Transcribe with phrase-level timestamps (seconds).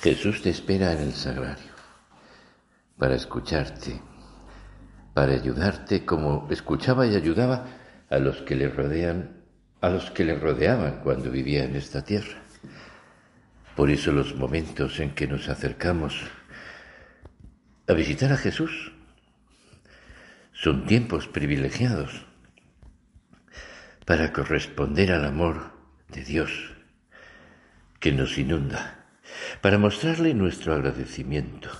[0.00, 1.72] Jesús te espera en el sagrario
[2.96, 4.00] para escucharte,
[5.12, 7.66] para ayudarte como escuchaba y ayudaba
[8.08, 9.42] a los que le rodean,
[9.82, 12.40] a los que le rodeaban cuando vivía en esta tierra.
[13.76, 16.18] Por eso los momentos en que nos acercamos
[17.86, 18.92] a visitar a Jesús
[20.52, 22.24] son tiempos privilegiados
[24.06, 25.72] para corresponder al amor
[26.08, 26.74] de Dios
[27.98, 28.99] que nos inunda
[29.60, 31.70] para mostrarle nuestro agradecimiento,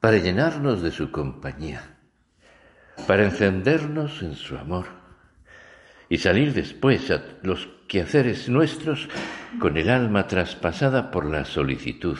[0.00, 1.96] para llenarnos de su compañía,
[3.06, 4.86] para encendernos en su amor
[6.08, 9.08] y salir después a los quehaceres nuestros
[9.58, 12.18] con el alma traspasada por la solicitud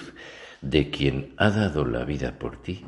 [0.60, 2.84] de quien ha dado la vida por ti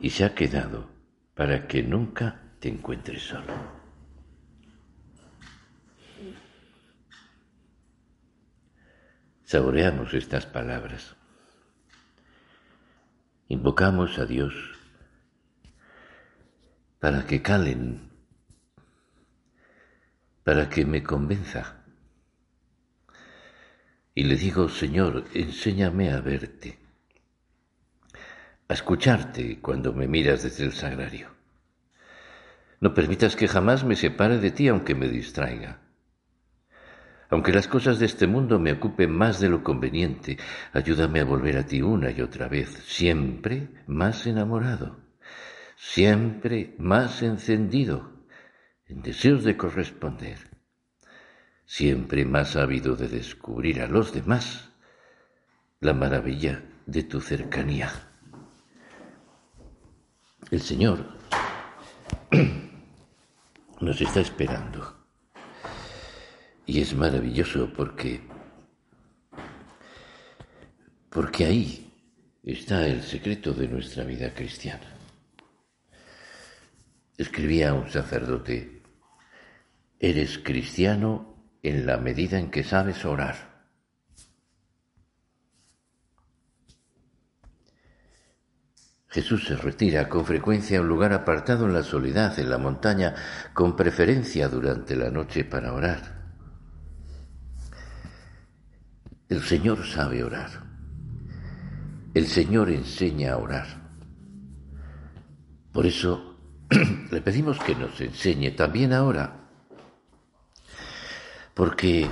[0.00, 0.88] y se ha quedado
[1.34, 3.77] para que nunca te encuentres solo.
[9.50, 11.16] Saboreamos estas palabras.
[13.48, 14.52] Invocamos a Dios
[17.00, 18.10] para que calen,
[20.44, 21.82] para que me convenza.
[24.14, 26.78] Y le digo, Señor, enséñame a verte,
[28.68, 31.30] a escucharte cuando me miras desde el sagrario.
[32.80, 35.87] No permitas que jamás me separe de ti aunque me distraiga.
[37.30, 40.38] Aunque las cosas de este mundo me ocupen más de lo conveniente,
[40.72, 44.98] ayúdame a volver a ti una y otra vez, siempre más enamorado,
[45.76, 48.24] siempre más encendido,
[48.86, 50.38] en deseos de corresponder,
[51.66, 54.70] siempre más ávido de descubrir a los demás
[55.80, 57.90] la maravilla de tu cercanía.
[60.50, 61.04] El Señor
[63.80, 64.97] nos está esperando
[66.68, 68.20] y es maravilloso porque,
[71.08, 71.90] porque ahí
[72.42, 74.84] está el secreto de nuestra vida cristiana.
[77.16, 78.82] Escribía un sacerdote,
[79.98, 83.64] eres cristiano en la medida en que sabes orar.
[89.08, 93.14] Jesús se retira con frecuencia a un lugar apartado en la soledad, en la montaña,
[93.54, 96.17] con preferencia durante la noche para orar.
[99.28, 100.50] El Señor sabe orar.
[102.14, 103.66] El Señor enseña a orar.
[105.72, 106.36] Por eso
[107.10, 109.50] le pedimos que nos enseñe también ahora.
[111.52, 112.08] Porque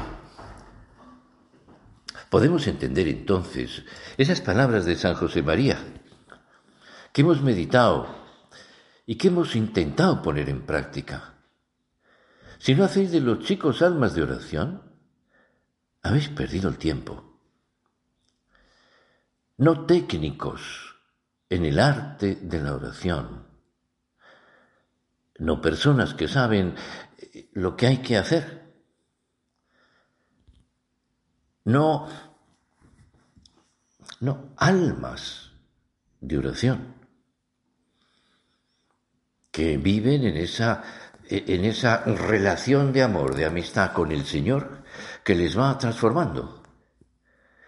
[2.29, 3.85] podemos entender entonces
[4.19, 5.79] esas palabras de San José María
[7.13, 8.09] que hemos meditado
[9.07, 11.35] y que hemos intentado poner en práctica.
[12.59, 14.83] Si no hacéis de los chicos almas de oración,
[16.07, 17.41] habéis perdido el tiempo.
[19.59, 20.97] No técnicos
[21.49, 23.47] en el arte de la oración.
[25.39, 26.75] No personas que saben
[27.19, 28.67] eh, lo que hay que hacer.
[31.65, 32.09] No,
[34.21, 35.51] no, almas
[36.21, 36.95] de oración
[39.57, 40.85] que viven en esa,
[41.31, 44.85] en esa relación de amor, de amistad con el Señor,
[45.27, 46.63] que les va transformando.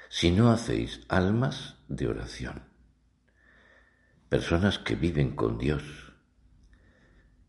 [0.08, 2.62] Si no hacéis almas de oración,
[4.28, 5.82] personas que viven con Dios,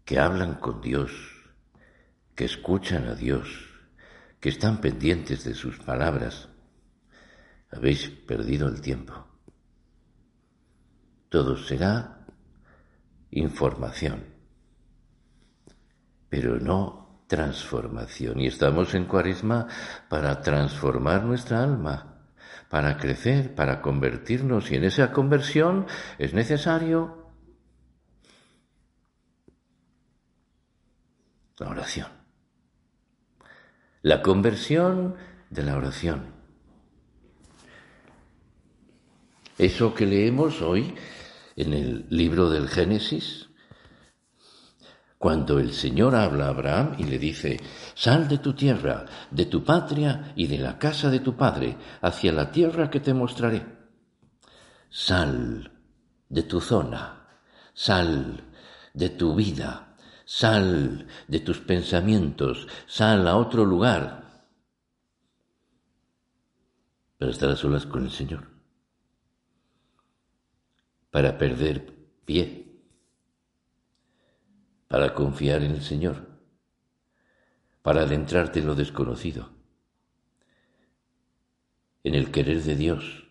[0.06, 1.12] que hablan con Dios,
[2.34, 3.70] que escuchan a Dios,
[4.40, 6.50] que están pendientes de sus palabras,
[7.70, 9.28] habéis perdido el tiempo.
[11.30, 12.26] Todo será
[13.30, 14.26] información,
[16.30, 18.42] pero no transformación.
[18.42, 19.68] Y estamos en cuaresma
[20.10, 22.26] para transformar nuestra alma,
[22.70, 24.70] para crecer, para convertirnos.
[24.72, 25.86] Y en esa conversión
[26.18, 27.32] es necesario
[31.60, 32.08] la oración.
[34.02, 35.16] La conversión
[35.52, 36.34] de la oración.
[39.58, 40.96] Eso que leemos hoy
[41.58, 43.49] en el libro del Génesis,
[45.20, 47.60] cuando el Señor habla a Abraham y le dice,
[47.94, 52.32] sal de tu tierra, de tu patria y de la casa de tu padre, hacia
[52.32, 53.66] la tierra que te mostraré.
[54.90, 55.74] Sal
[56.30, 57.28] de tu zona,
[57.74, 58.46] sal
[58.94, 64.48] de tu vida, sal de tus pensamientos, sal a otro lugar
[67.18, 68.48] para estar a solas con el Señor,
[71.12, 71.94] para perder
[72.24, 72.59] pie
[74.90, 76.28] para confiar en el Señor,
[77.84, 79.52] para adentrarte en lo desconocido,
[82.04, 83.28] en el querer de Dios,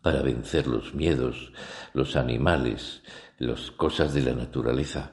[0.00, 1.52] para vencer los miedos,
[1.92, 3.02] los animales,
[3.38, 5.10] las cosas de la naturaleza,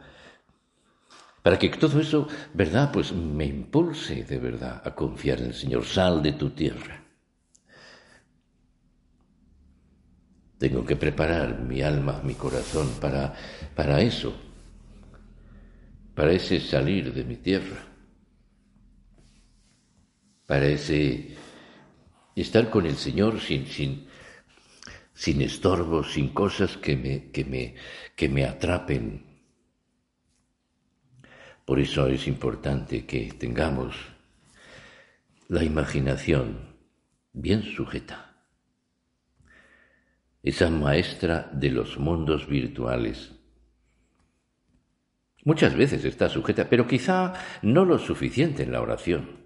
[1.42, 2.92] para que todo eso, ¿verdad?
[2.92, 5.86] Pues me impulse de verdad a confiar en el Señor.
[5.86, 7.04] Sal de tu tierra.
[10.58, 13.34] Tengo que preparar mi alma, mi corazón para,
[13.76, 14.34] para eso,
[16.16, 17.84] parece salir de mi tierra,
[20.48, 21.36] parece
[22.36, 24.08] estar con el Señor sin, sin,
[25.14, 27.76] sin estorbos, sin cosas que me, que, me,
[28.16, 29.26] que me atrapen.
[31.66, 33.96] Por eso es importante que tengamos
[35.50, 36.76] la imaginación
[37.34, 38.34] bien sujeta.
[40.42, 43.35] Esa maestra de los mundos virtuales
[45.46, 49.46] Muchas veces está sujeta, pero quizá no lo suficiente en la oración,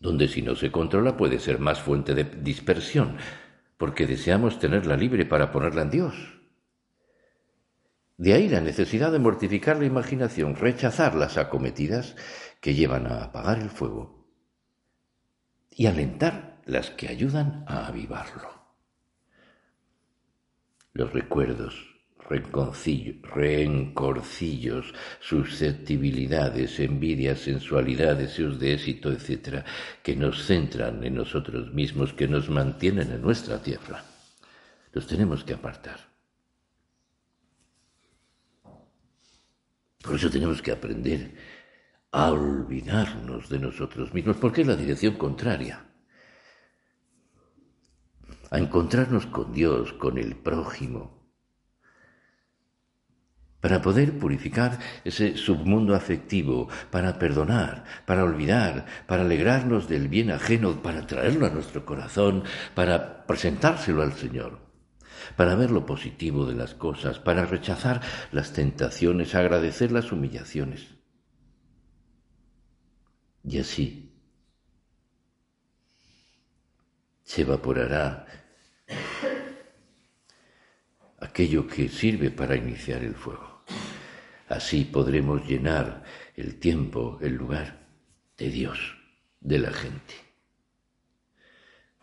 [0.00, 3.18] donde si no se controla puede ser más fuente de dispersión,
[3.76, 6.14] porque deseamos tenerla libre para ponerla en Dios.
[8.16, 12.16] De ahí la necesidad de mortificar la imaginación, rechazar las acometidas
[12.62, 14.32] que llevan a apagar el fuego
[15.70, 18.48] y alentar las que ayudan a avivarlo.
[20.94, 21.91] Los recuerdos,
[23.22, 29.64] rencorcillos, susceptibilidades, envidias, sensualidades, deseos de éxito, etc.,
[30.02, 34.04] que nos centran en nosotros mismos, que nos mantienen en nuestra tierra.
[34.92, 36.00] Los tenemos que apartar.
[40.02, 41.34] Por eso tenemos que aprender
[42.10, 45.86] a olvidarnos de nosotros mismos, porque es la dirección contraria.
[48.50, 51.21] A encontrarnos con Dios, con el prójimo,
[53.62, 60.82] para poder purificar ese submundo afectivo, para perdonar, para olvidar, para alegrarnos del bien ajeno,
[60.82, 62.42] para traerlo a nuestro corazón,
[62.74, 64.58] para presentárselo al Señor,
[65.36, 68.00] para ver lo positivo de las cosas, para rechazar
[68.32, 70.96] las tentaciones, agradecer las humillaciones.
[73.44, 74.12] Y así
[77.22, 78.26] se evaporará
[81.20, 83.51] aquello que sirve para iniciar el fuego.
[84.52, 86.04] Así podremos llenar
[86.36, 87.88] el tiempo, el lugar
[88.36, 88.78] de Dios,
[89.40, 90.12] de la gente,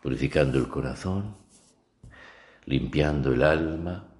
[0.02, 1.36] purificando el corazón,
[2.64, 4.12] limpiando el alma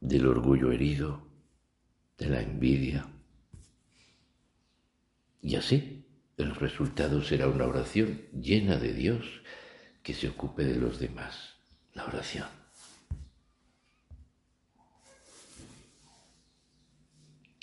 [0.00, 1.28] del orgullo herido,
[2.18, 3.06] de la envidia.
[5.42, 6.04] Y así
[6.36, 9.24] el resultado será una oración llena de Dios
[10.02, 11.54] que se ocupe de los demás,
[11.92, 12.63] la oración.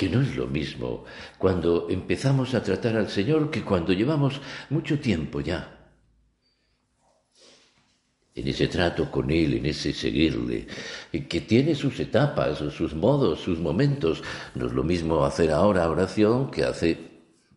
[0.02, 1.06] Que no es lo mismo
[1.38, 4.42] cuando empezamos a tratar al Señor que cuando llevamos
[4.72, 5.78] mucho tiempo ya
[8.34, 10.66] en ese trato con Él, en ese seguirle,
[11.30, 14.24] que tiene sus etapas, sus modos, sus momentos.
[14.56, 16.98] No es lo mismo hacer ahora oración que hace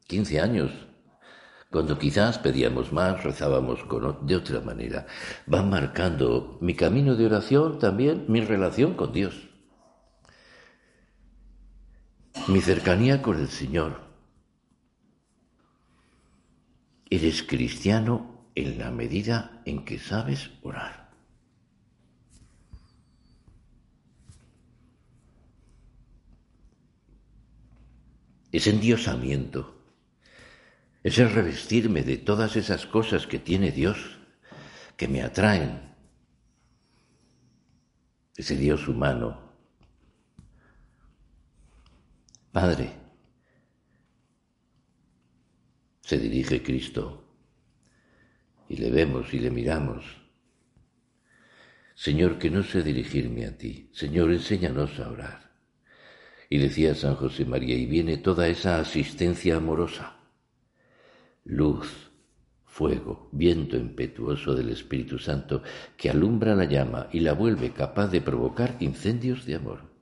[0.06, 0.70] 15 años,
[1.70, 3.78] cuando quizás pedíamos más, rezábamos
[4.20, 5.06] de otra manera.
[5.50, 9.53] Va marcando mi camino de oración también mi relación con Dios
[12.48, 14.02] mi cercanía con el Señor.
[17.08, 21.10] Eres cristiano en la medida en que sabes orar.
[28.52, 29.82] Es endiosamiento,
[31.02, 34.18] es el revestirme de todas esas cosas que tiene Dios,
[34.96, 35.94] que me atraen.
[38.36, 39.43] Ese Dios humano
[42.54, 42.88] Padre,
[46.02, 47.24] Se dirige Cristo
[48.68, 50.04] y le vemos y le miramos.
[51.96, 53.90] Señor, que no sé dirigirme a ti.
[53.92, 55.50] Señor, enséñanos a orar.
[56.48, 60.20] Y decía San José María, y viene toda esa asistencia amorosa.
[61.42, 62.12] Luz,
[62.64, 65.64] fuego, viento impetuoso del Espíritu Santo
[65.96, 69.94] que alumbra la llama y la vuelve capaz de provocar incendios de amor.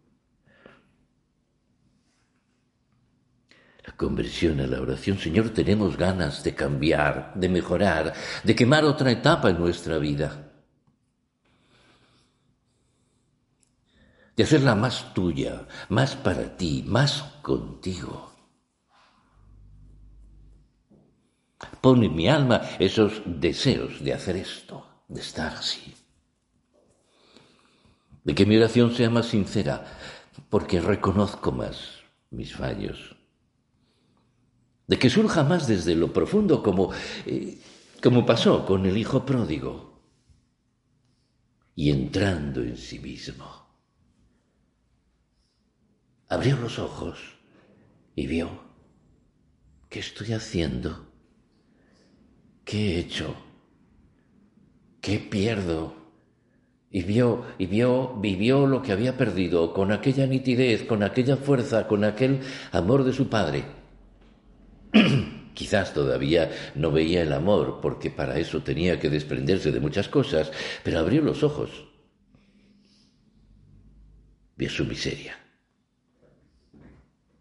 [3.86, 9.12] La conversión a la oración, Señor, tenemos ganas de cambiar, de mejorar, de quemar otra
[9.12, 10.50] etapa en nuestra vida.
[14.36, 18.32] De hacerla más tuya, más para ti, más contigo.
[21.80, 25.94] Pone en mi alma esos deseos de hacer esto, de estar así.
[28.24, 29.84] De que mi oración sea más sincera,
[30.50, 33.21] porque reconozco más mis fallos.
[34.86, 36.92] De que surja más desde lo profundo, como,
[37.26, 37.58] eh,
[38.02, 40.00] como pasó con el hijo pródigo,
[41.74, 43.62] y entrando en sí mismo.
[46.28, 47.18] Abrió los ojos
[48.14, 48.50] y vio,
[49.88, 51.12] ¿qué estoy haciendo?
[52.64, 53.34] ¿qué he hecho?
[55.00, 55.94] ¿Qué pierdo?
[56.90, 61.88] Y vio, y vio, vivió lo que había perdido con aquella nitidez, con aquella fuerza,
[61.88, 63.64] con aquel amor de su padre.
[65.54, 70.50] Quizás todavía no veía el amor, porque para eso tenía que desprenderse de muchas cosas,
[70.82, 71.88] pero abrió los ojos.
[74.56, 75.36] Vio su miseria.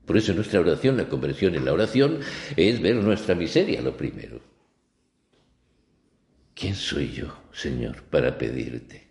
[0.06, 2.20] Por eso nuestra oración, la conversión en la oración,
[2.58, 4.42] es ver nuestra miseria lo primero.
[6.54, 9.08] ¿Quién soy yo, Señor, para pedirte?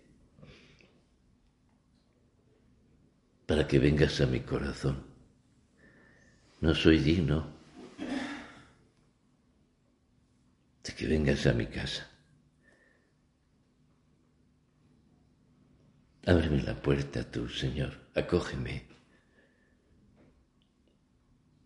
[3.45, 5.03] Para que vengas a mi corazón.
[6.59, 7.47] No soy digno
[10.83, 12.03] de que vengas a mi casa.
[16.25, 18.87] Ábreme la puerta tú, Señor, acógeme.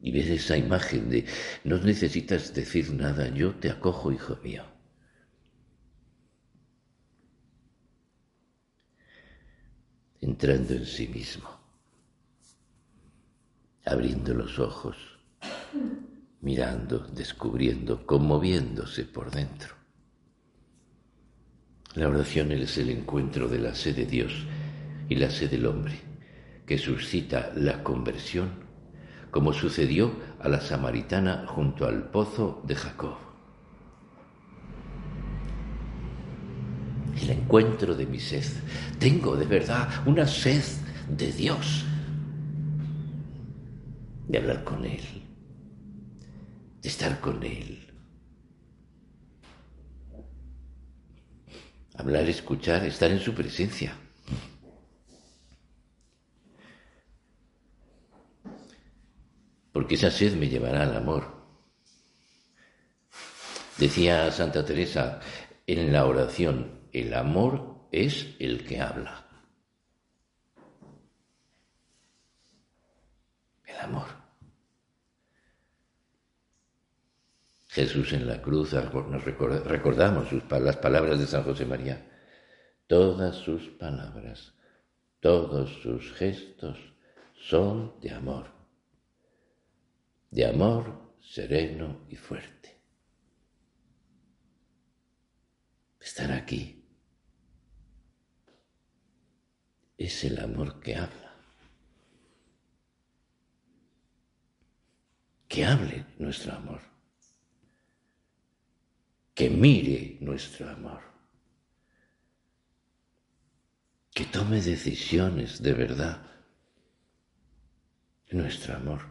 [0.01, 1.25] Y ves esa imagen de
[1.63, 4.65] no necesitas decir nada, yo te acojo, hijo mío.
[10.21, 11.47] entrando en sí mismo,
[13.85, 14.97] abriendo los ojos,
[16.45, 19.73] mirando, descubriendo, conmoviéndose por dentro.
[21.95, 24.45] La oración es el encuentro de la sed de Dios
[25.09, 25.99] y la sed del hombre,
[26.67, 28.51] que suscita la conversión,
[29.31, 33.17] como sucedió a la samaritana junto al pozo de Jacob.
[37.21, 38.43] el encuentro de mi sed.
[38.99, 40.61] Tengo de verdad una sed
[41.09, 41.85] de Dios,
[44.27, 45.01] de hablar con Él,
[46.87, 47.91] estar con Él.
[51.97, 53.97] Hablar, escuchar, estar en su presencia.
[59.71, 61.35] Porque esa sed me llevará al amor.
[63.77, 65.19] Decía Santa Teresa
[65.67, 69.27] en la oración, el amor es el que habla.
[73.65, 74.24] El amor.
[77.75, 82.09] Jesús en la cruz, nos recordamos las palabras de San José María.
[82.87, 84.53] Todas sus palabras,
[85.19, 86.79] todos sus gestos
[87.33, 88.45] son de amor.
[90.31, 92.79] De amor sereno y fuerte.
[95.99, 96.81] Estar aquí
[99.97, 101.35] es el amor que habla.
[105.49, 106.94] Que hable nuestro amor.
[109.35, 111.01] Que mire nuestro amor.
[114.13, 116.25] Que tome decisiones de verdad.
[118.31, 119.01] Nuestro amor.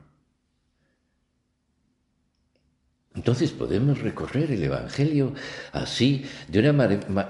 [3.15, 5.35] Entonces podemos recorrer el Evangelio
[5.73, 6.73] así, de una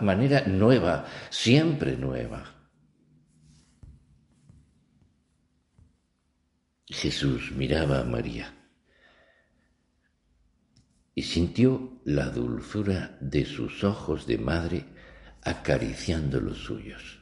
[0.00, 2.54] manera nueva, siempre nueva.
[6.86, 8.63] Jesús miraba a María
[11.14, 14.84] y sintió la dulzura de sus ojos de madre
[15.42, 17.20] acariciando los suyos.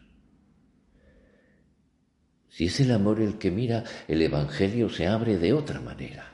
[2.48, 6.30] Si es el amor el que mira, el Evangelio se abre de otra manera.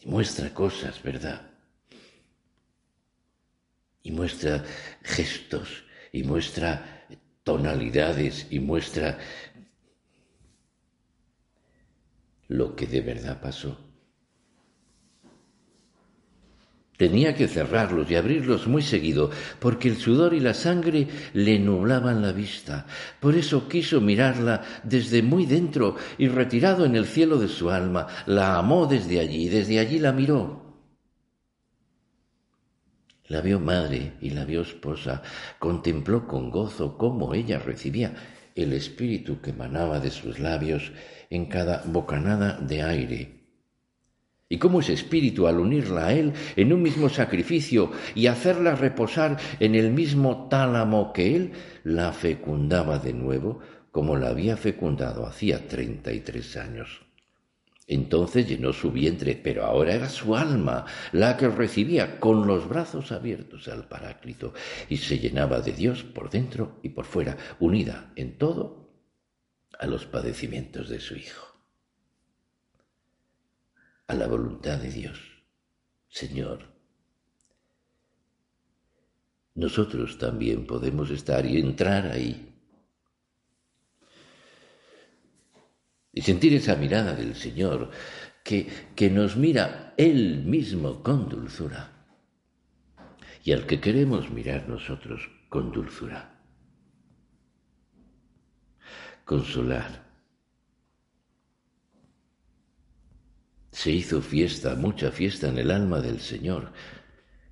[0.00, 1.50] Y muestra cosas, ¿verdad?
[4.02, 4.64] Y muestra
[5.02, 7.06] gestos, y muestra
[7.42, 9.18] tonalidades, y muestra
[12.46, 13.87] lo que de verdad pasó.
[16.98, 22.20] Tenía que cerrarlos y abrirlos muy seguido, porque el sudor y la sangre le nublaban
[22.20, 22.86] la vista.
[23.20, 28.08] Por eso quiso mirarla desde muy dentro y retirado en el cielo de su alma,
[28.26, 30.74] la amó desde allí, desde allí la miró.
[33.28, 35.22] La vio madre y la vio esposa,
[35.60, 38.12] contempló con gozo cómo ella recibía
[38.56, 40.90] el espíritu que emanaba de sus labios
[41.30, 43.37] en cada bocanada de aire
[44.48, 49.36] y cómo ese espíritu, al unirla a él en un mismo sacrificio y hacerla reposar
[49.60, 51.52] en el mismo tálamo que él,
[51.84, 57.02] la fecundaba de nuevo como la había fecundado hacía treinta y tres años.
[57.86, 63.12] Entonces llenó su vientre, pero ahora era su alma la que recibía con los brazos
[63.12, 64.52] abiertos al Paráclito
[64.90, 68.92] y se llenaba de Dios por dentro y por fuera, unida en todo
[69.78, 71.47] a los padecimientos de su Hijo
[74.08, 75.20] a la voluntad de Dios.
[76.08, 76.66] Señor,
[79.54, 82.54] nosotros también podemos estar y entrar ahí.
[86.12, 87.90] Y sentir esa mirada del Señor
[88.42, 91.92] que, que nos mira Él mismo con dulzura
[93.44, 96.34] y al que queremos mirar nosotros con dulzura.
[99.24, 100.07] Consolar
[103.78, 106.72] Se hizo fiesta, mucha fiesta en el alma del Señor.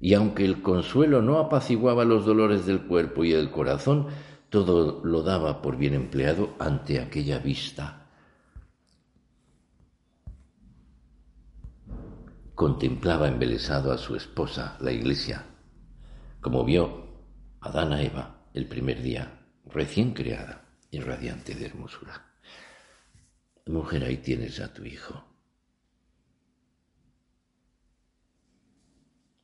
[0.00, 4.08] Y aunque el consuelo no apaciguaba los dolores del cuerpo y del corazón,
[4.50, 8.08] todo lo daba por bien empleado ante aquella vista.
[12.56, 15.44] Contemplaba embelesado a su esposa, la iglesia,
[16.40, 17.06] como vio
[17.60, 22.32] Adán a Eva el primer día, recién creada y radiante de hermosura.
[23.66, 25.35] Mujer, ahí tienes a tu hijo.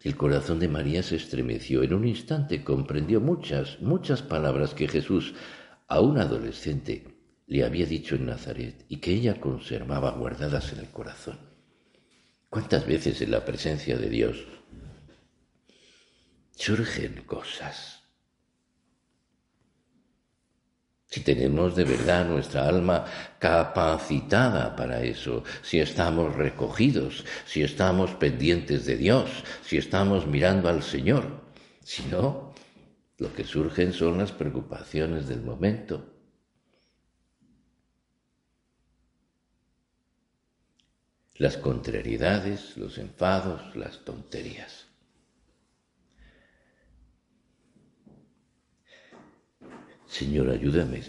[0.03, 1.83] El corazón de María se estremeció.
[1.83, 5.35] En un instante comprendió muchas, muchas palabras que Jesús,
[5.87, 7.07] a un adolescente,
[7.47, 11.39] le había dicho en Nazaret y que ella conservaba guardadas en el corazón.
[12.49, 14.45] ¿Cuántas veces en la presencia de Dios
[16.57, 18.02] surgen cosas
[21.13, 23.05] si tenemos de verdad nuestra alma
[23.39, 29.29] capacitada para eso, si estamos recogidos, si estamos pendientes de Dios,
[29.63, 31.43] si estamos mirando al Señor.
[31.85, 32.55] Si no,
[33.19, 36.03] lo que surgen son las preocupaciones del momento.
[41.35, 44.92] Las contrariedades, los enfados, las tonterías.
[50.13, 51.03] Señor, ayúdame.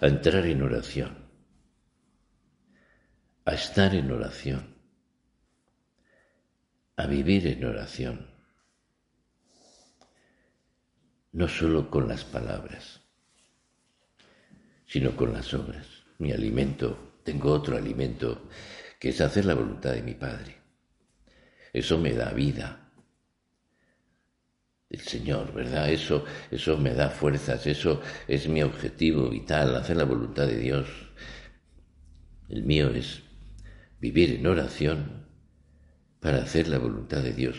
[0.00, 1.12] A entrar en oración,
[3.44, 4.74] a estar en oración,
[6.96, 8.26] a vivir en oración,
[11.32, 13.02] no solo con las palabras,
[14.86, 15.86] sino con las obras.
[16.20, 18.48] Mi alimento, tengo otro alimento,
[18.98, 20.56] que es hacer la voluntad de mi Padre.
[21.70, 22.83] Eso me da vida,
[24.90, 25.90] el Señor, ¿verdad?
[25.90, 30.88] Eso, eso me da fuerzas, eso es mi objetivo vital, hacer la voluntad de Dios.
[32.48, 33.22] El mío es
[34.00, 35.26] vivir en oración
[36.20, 37.56] para hacer la voluntad de Dios,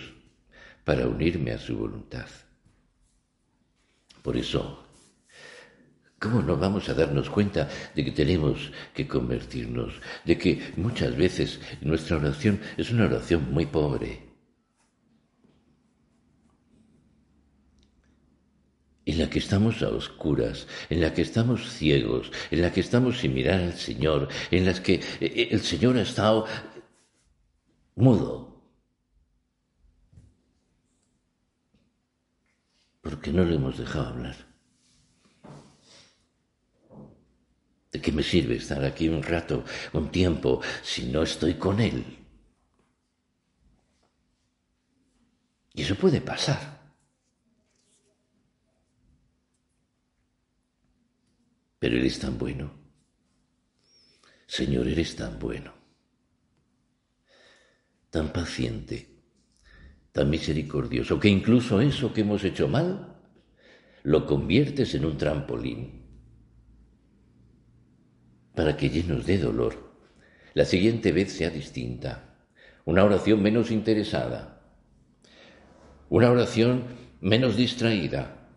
[0.84, 2.28] para unirme a su voluntad.
[4.22, 4.88] Por eso,
[6.20, 11.60] ¿cómo no vamos a darnos cuenta de que tenemos que convertirnos, de que muchas veces
[11.82, 14.35] nuestra oración es una oración muy pobre?
[19.06, 23.20] En la que estamos a oscuras, en la que estamos ciegos, en la que estamos
[23.20, 26.46] sin mirar al Señor, en las que eh, eh, el Señor ha estado
[27.96, 28.56] mudo.
[33.02, 34.36] Porque no le hemos dejado hablar.
[37.91, 39.63] ¿De qué me sirve estar aquí un rato,
[39.94, 42.04] un tiempo, si no estoy con Él?
[45.74, 46.75] Y eso puede pasar.
[51.86, 52.71] Pero eres tan bueno.
[54.48, 55.71] Señor, eres tan bueno,
[58.10, 59.08] tan paciente,
[60.12, 63.21] tan misericordioso, que incluso eso que hemos hecho mal,
[64.02, 66.02] lo conviertes en un trampolín
[68.56, 69.95] para que llenos de dolor,
[70.56, 72.48] la siguiente vez sea distinta,
[72.86, 74.60] una oración menos interesada,
[76.10, 76.86] una oración
[77.21, 78.50] menos distraída,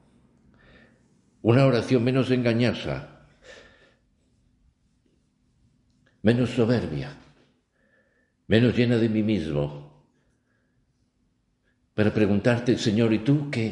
[1.42, 3.16] una oración menos engañosa,
[6.28, 7.08] menos soberbia,
[8.48, 9.66] menos llena de mí mismo,
[11.94, 13.66] para preguntarte, Señor, ¿y tú qué?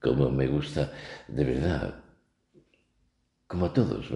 [0.00, 0.92] Como me gusta,
[1.28, 2.02] de verdad,
[3.46, 4.06] como a todos,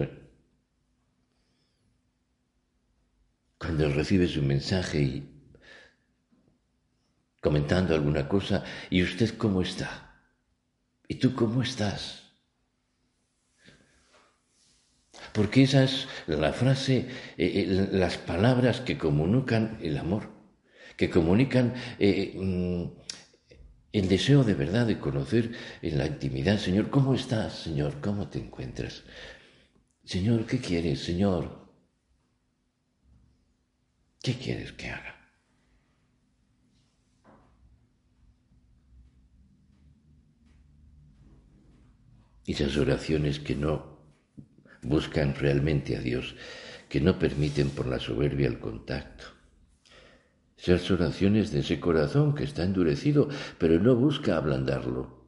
[3.57, 5.13] cuando recibes un mensaje y
[7.39, 10.19] comentando alguna cosa, ¿y usted cómo está?
[11.07, 12.24] ¿Y tú cómo estás?
[15.35, 20.29] Porque esa es la frase, eh, eh, las palabras que comunican el amor,
[20.95, 22.85] que comunican eh, mm,
[23.91, 27.99] el deseo de verdad de conocer en la intimidad, Señor, ¿cómo estás, Señor?
[27.99, 29.03] ¿Cómo te encuentras?
[30.05, 31.67] Señor, ¿qué quieres, Señor?
[34.23, 35.15] ¿Qué quieres que haga?
[42.47, 43.94] Esas oraciones que no
[44.85, 46.35] buscan realmente a Dios,
[46.89, 49.25] que no permiten por la soberbia el contacto.
[50.57, 55.25] Esas oraciones de ese corazón que está endurecido, pero no busca ablandarlo.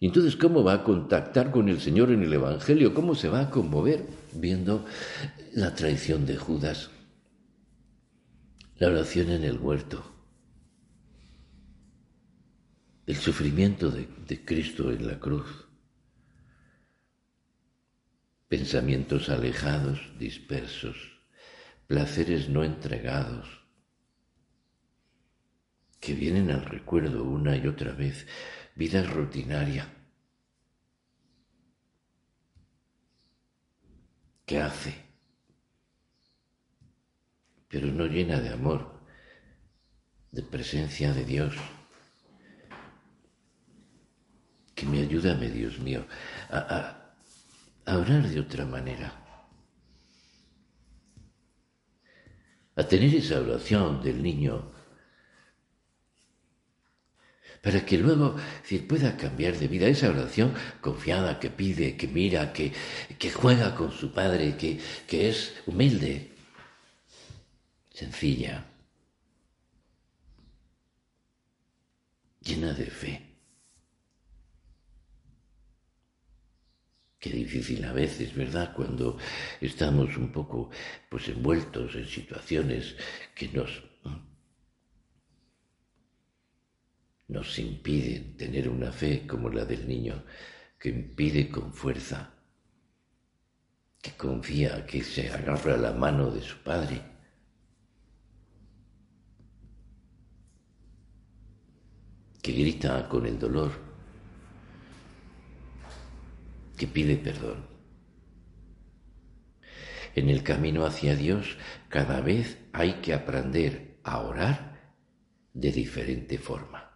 [0.00, 2.94] Entonces, ¿cómo va a contactar con el Señor en el Evangelio?
[2.94, 4.86] ¿Cómo se va a conmover viendo
[5.52, 6.90] la traición de Judas?
[8.78, 10.02] La oración en el huerto.
[13.06, 15.69] El sufrimiento de Cristo en la cruz
[18.50, 20.96] pensamientos alejados, dispersos,
[21.86, 23.46] placeres no entregados,
[26.00, 28.26] que vienen al recuerdo una y otra vez,
[28.74, 29.86] vida rutinaria,
[34.44, 34.96] que hace,
[37.68, 39.00] pero no llena de amor,
[40.32, 41.54] de presencia de Dios.
[44.74, 46.04] Que me ayúdame, Dios mío,
[46.48, 46.99] a, a
[47.86, 49.12] a orar de otra manera,
[52.76, 54.72] a tener esa oración del niño
[57.62, 58.36] para que luego
[58.88, 62.72] pueda cambiar de vida esa oración confiada que pide, que mira, que,
[63.18, 66.30] que juega con su padre, que, que es humilde,
[67.92, 68.66] sencilla,
[72.40, 73.29] llena de fe.
[77.20, 78.72] Qué difícil a veces, ¿verdad?
[78.74, 79.18] Cuando
[79.60, 80.70] estamos un poco
[81.10, 82.96] pues envueltos en situaciones
[83.34, 83.82] que nos
[87.28, 90.24] nos impiden tener una fe como la del niño,
[90.80, 92.34] que impide con fuerza,
[94.02, 97.02] que confía, que se agarra la mano de su padre.
[102.42, 103.89] que grita con el dolor
[106.80, 107.66] que pide perdón.
[110.14, 111.58] En el camino hacia Dios
[111.90, 114.94] cada vez hay que aprender a orar
[115.52, 116.90] de diferente forma.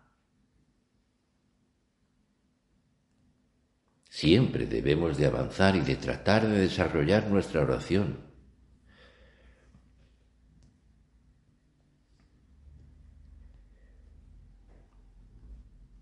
[4.09, 8.25] Siempre debemos de avanzar y de tratar de desarrollar nuestra oración.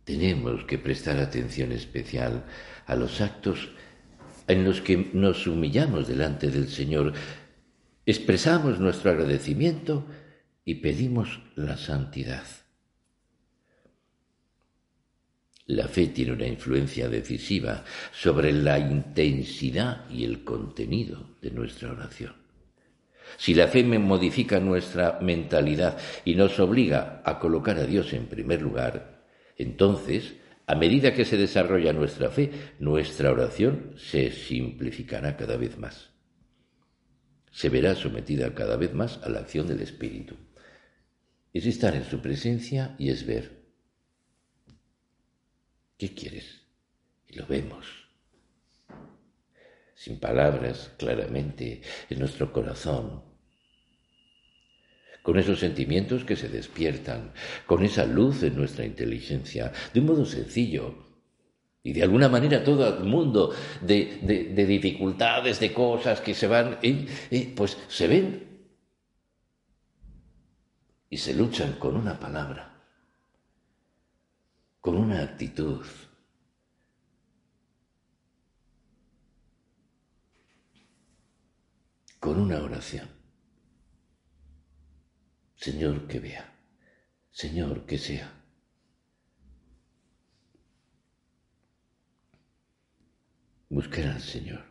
[0.04, 2.44] Tenemos que prestar atención especial
[2.86, 3.70] a los actos
[4.48, 7.12] en los que nos humillamos delante del Señor,
[8.06, 10.06] expresamos nuestro agradecimiento
[10.64, 12.44] y pedimos la santidad.
[15.66, 22.34] La fe tiene una influencia decisiva sobre la intensidad y el contenido de nuestra oración.
[23.38, 28.60] Si la fe modifica nuestra mentalidad y nos obliga a colocar a Dios en primer
[28.60, 29.24] lugar,
[29.56, 30.34] entonces
[30.72, 36.08] a medida que se desarrolla nuestra fe, nuestra oración se simplificará cada vez más.
[37.50, 40.34] Se verá sometida cada vez más a la acción del Espíritu.
[41.52, 43.66] Es estar en su presencia y es ver.
[45.98, 46.62] ¿Qué quieres?
[47.28, 48.08] Y lo vemos.
[49.94, 53.22] Sin palabras, claramente, en nuestro corazón,
[55.22, 57.32] con esos sentimientos que se despiertan,
[57.66, 60.94] con esa luz en nuestra inteligencia, de un modo sencillo.
[61.84, 66.78] Y de alguna manera todo el mundo de, dificultades, de cosas que se van,
[67.56, 68.52] pues se ven
[71.10, 72.80] y se luchan con una palabra,
[74.80, 75.84] con una actitud.
[82.22, 83.21] con una oración.
[85.62, 86.44] Señor, que vea.
[87.30, 88.28] Señor, que sea.
[93.68, 94.64] Buscar al Señor.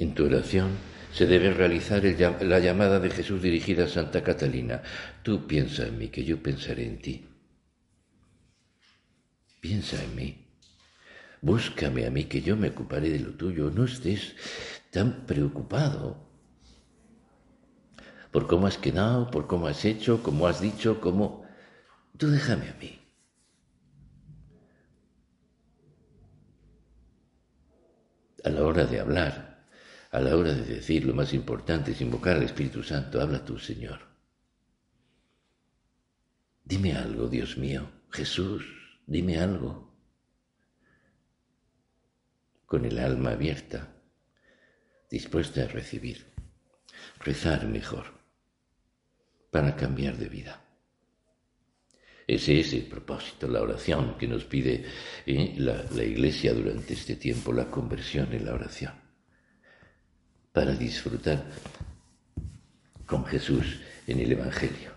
[0.00, 0.70] En tu oración
[1.12, 2.02] se debe realizar
[2.42, 4.82] la llamada de Jesús dirigida a Santa Catalina.
[5.22, 7.24] Tú piensa en mí, que yo pensaré en ti.
[9.60, 10.44] Piensa en mí.
[11.40, 13.70] Búscame a mí, que yo me ocuparé de lo tuyo.
[13.70, 14.34] No estés
[14.90, 16.29] tan preocupado
[18.30, 21.44] por cómo has quedado, por cómo has hecho, cómo has dicho, cómo...
[22.16, 22.98] Tú déjame a mí.
[28.44, 29.66] A la hora de hablar,
[30.10, 33.20] a la hora de decir, lo más importante es invocar al Espíritu Santo.
[33.20, 34.00] Habla tú, Señor.
[36.64, 37.90] Dime algo, Dios mío.
[38.10, 38.64] Jesús,
[39.06, 39.90] dime algo.
[42.64, 43.88] Con el alma abierta,
[45.10, 46.32] dispuesta a recibir.
[47.18, 48.19] Rezar mejor
[49.50, 50.62] para cambiar de vida.
[52.26, 54.84] Ese es el propósito, la oración que nos pide
[55.26, 55.54] ¿eh?
[55.58, 58.92] la, la Iglesia durante este tiempo, la conversión en la oración,
[60.52, 61.44] para disfrutar
[63.06, 64.92] con Jesús en el Evangelio.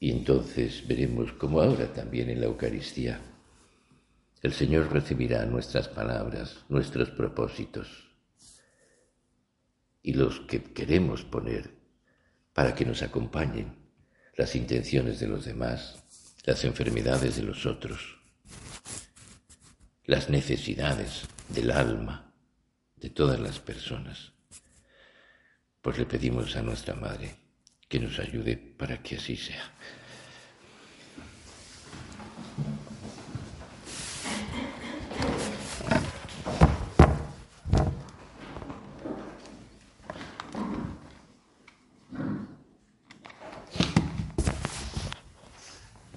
[0.00, 3.20] Y entonces veremos como ahora también en la Eucaristía
[4.44, 8.10] el Señor recibirá nuestras palabras, nuestros propósitos
[10.02, 11.70] y los que queremos poner
[12.54, 13.76] para que nos acompañen
[14.36, 16.02] las intenciones de los demás,
[16.44, 18.18] las enfermedades de los otros,
[20.06, 22.32] las necesidades del alma
[22.96, 24.32] de todas las personas.
[25.82, 27.36] Pues le pedimos a nuestra Madre
[27.88, 29.72] que nos ayude para que así sea.